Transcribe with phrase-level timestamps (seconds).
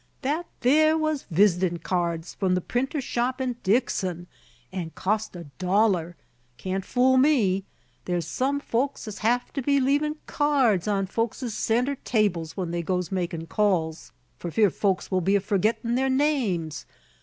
[0.23, 4.25] "That there was vis'tin' keerds from the printer's shop in Dixon,
[4.71, 6.15] an' cost a dollar;
[6.57, 7.65] can't fool me!
[8.05, 12.81] There's some folks as hev to be leavin' keerds on folks's centre tables when they
[12.81, 16.87] goes makin' calls, for fear folks will be a forgettin' their names.